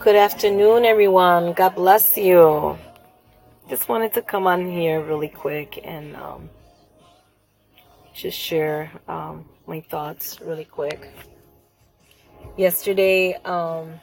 [0.00, 1.54] Good afternoon, everyone.
[1.54, 2.78] God bless you.
[3.68, 6.50] Just wanted to come on here really quick and um,
[8.14, 11.10] just share um, my thoughts really quick.
[12.56, 13.94] Yesterday, um,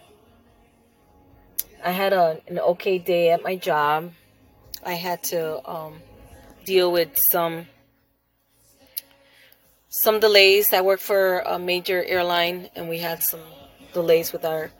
[1.81, 4.11] I had a, an okay day at my job.
[4.85, 6.01] I had to um,
[6.65, 7.67] deal with some
[9.87, 10.73] some delays.
[10.73, 13.39] I work for a major airline, and we had some
[13.93, 14.71] delays with our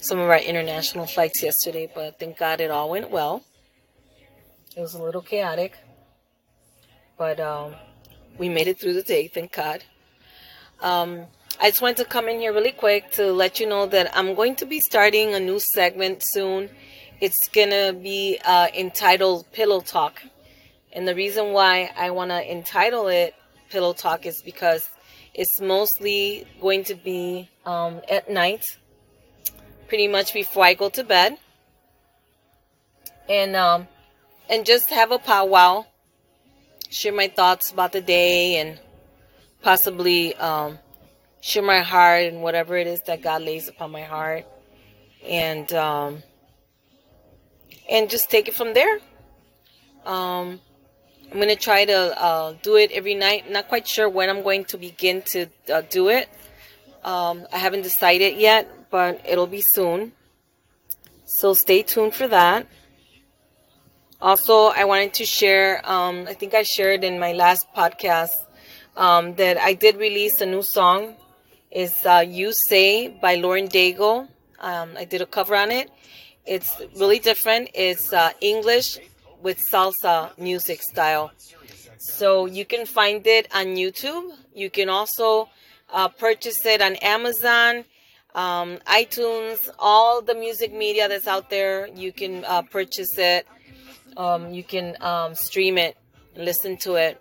[0.00, 1.90] some of our international flights yesterday.
[1.92, 3.44] But thank God it all went well.
[4.76, 5.76] It was a little chaotic,
[7.18, 7.74] but um,
[8.38, 9.26] we made it through the day.
[9.26, 9.82] Thank God.
[10.80, 11.26] Um,
[11.60, 14.34] I just wanted to come in here really quick to let you know that I'm
[14.34, 16.70] going to be starting a new segment soon.
[17.20, 20.22] It's gonna be uh, entitled Pillow Talk,
[20.92, 23.34] and the reason why I want to entitle it
[23.70, 24.88] pillow talk is because
[25.32, 28.64] it's mostly going to be um, at night,
[29.90, 31.36] pretty much before I go to bed,
[33.28, 33.88] and um,
[34.48, 35.84] and just have a powwow,
[36.88, 38.78] share my thoughts about the day, and
[39.62, 40.78] possibly um,
[41.40, 44.46] share my heart and whatever it is that God lays upon my heart,
[45.26, 46.22] and um,
[47.90, 49.00] and just take it from there.
[50.06, 50.60] Um,
[51.32, 53.50] I'm to try to uh, do it every night.
[53.50, 56.28] Not quite sure when I'm going to begin to uh, do it.
[57.02, 60.12] Um, I haven't decided yet, but it'll be soon.
[61.24, 62.66] So stay tuned for that.
[64.20, 68.34] Also, I wanted to share, um, I think I shared in my last podcast
[68.96, 71.14] um, that I did release a new song.
[71.70, 74.28] It's uh, You Say by Lauren Daigle.
[74.58, 75.90] Um, I did a cover on it.
[76.44, 77.70] It's really different.
[77.74, 78.98] It's uh, English
[79.40, 81.32] with salsa music style.
[81.98, 84.32] So you can find it on YouTube.
[84.54, 85.48] You can also
[85.92, 87.84] uh, purchase it on Amazon,
[88.34, 91.88] um, iTunes, all the music media that's out there.
[91.88, 93.46] You can uh, purchase it.
[94.16, 95.96] Um, you can um, stream it,
[96.36, 97.20] listen to it.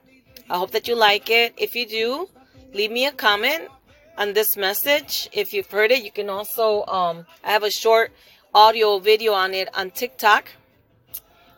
[0.49, 1.53] I hope that you like it.
[1.57, 2.29] If you do,
[2.73, 3.69] leave me a comment
[4.17, 5.29] on this message.
[5.31, 8.11] If you've heard it, you can also, um, I have a short
[8.53, 10.49] audio video on it on TikTok.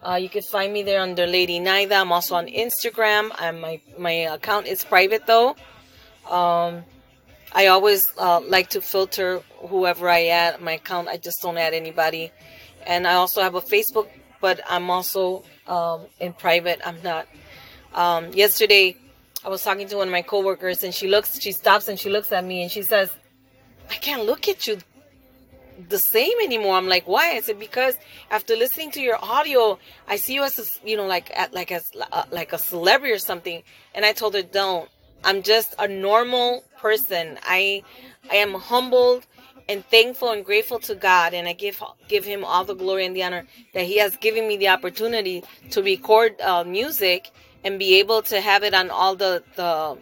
[0.04, 1.96] Uh, you can find me there under Lady Naida.
[1.96, 3.30] I'm also on Instagram.
[3.40, 5.56] And my my account is private though.
[6.30, 6.84] Um,
[7.54, 11.08] I always uh, like to filter whoever I add my account.
[11.10, 12.32] I just don't add anybody.
[12.86, 14.08] And I also have a Facebook,
[14.40, 16.80] but I'm also um, in private.
[16.86, 17.28] I'm not.
[17.94, 18.96] Um, yesterday,
[19.44, 22.10] I was talking to one of my coworkers, and she looks, she stops, and she
[22.10, 23.10] looks at me, and she says,
[23.90, 24.78] "I can't look at you
[25.90, 26.76] the same anymore.
[26.76, 27.32] I'm like, why?
[27.36, 27.96] I said because
[28.30, 31.72] after listening to your audio, I see you as a, you know like at, like
[31.72, 33.64] as uh, like a celebrity or something.
[33.94, 34.90] And I told her, don't.
[35.24, 37.38] I'm just a normal person.
[37.44, 37.84] I
[38.30, 39.26] I am humbled
[39.70, 43.16] and thankful and grateful to God, and I give give Him all the glory and
[43.16, 47.32] the honor that He has given me the opportunity to record uh, music
[47.64, 49.98] and be able to have it on all the the,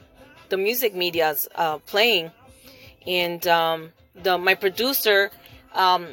[0.49, 2.31] the music media's uh, playing.
[3.05, 5.31] And um, the my producer
[5.73, 6.07] um,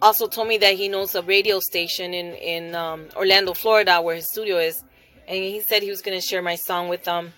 [0.00, 4.16] also told me that he knows a radio station in in um, Orlando, Florida, where
[4.16, 4.82] his studio is,
[5.28, 7.34] and he said he was going to share my song with them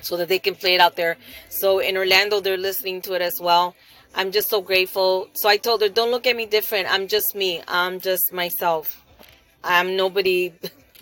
[0.00, 1.16] so that they can play it out there.
[1.48, 3.74] So in Orlando, they're listening to it as well.
[4.14, 5.28] I'm just so grateful.
[5.34, 6.90] So I told her, don't look at me different.
[6.90, 7.62] I'm just me.
[7.68, 9.04] I'm just myself.
[9.62, 10.52] I'm nobody.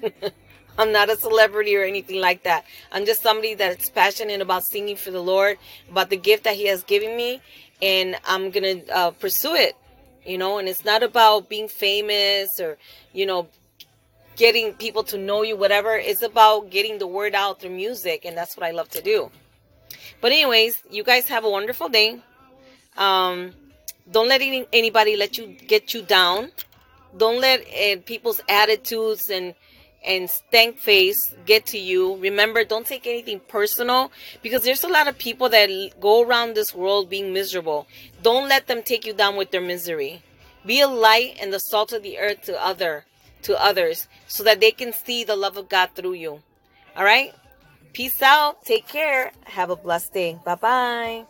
[0.79, 2.67] I'm not a celebrity or anything like that.
[2.93, 5.59] I'm just somebody that's passionate about singing for the Lord,
[5.91, 7.41] about the gift that He has given me,
[7.81, 9.75] and I'm gonna uh, pursue it.
[10.27, 12.77] You know, and it's not about being famous or
[13.13, 13.49] you know
[14.37, 15.97] getting people to know you, whatever.
[15.97, 19.31] It's about getting the word out through music, and that's what I love to do.
[20.21, 22.21] But anyways, you guys have a wonderful day.
[22.97, 23.53] Um,
[24.11, 26.53] don't let any, anybody let you get you down.
[27.17, 29.55] Don't let uh, people's attitudes and
[30.05, 32.17] and stank face get to you.
[32.19, 35.69] Remember, don't take anything personal because there's a lot of people that
[36.01, 37.89] go around this world being miserable.
[38.23, 40.23] Don't let them take you down with their misery.
[40.65, 43.05] Be a light and the salt of the earth to other
[43.47, 46.43] to others so that they can see the love of God through you.
[46.97, 47.33] All right?
[47.93, 48.65] Peace out.
[48.65, 49.33] Take care.
[49.45, 50.39] Have a blessed day.
[50.45, 51.25] Bye-bye.